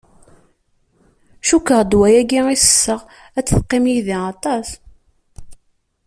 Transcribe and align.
Cukkeɣ 1.47 1.81
ddwa-yagi 1.83 2.41
i 2.53 2.57
sesseɣ 2.63 3.01
ad 3.37 3.45
teqqim 3.47 3.85
yid-i 3.91 4.17
aṭas. 4.31 4.67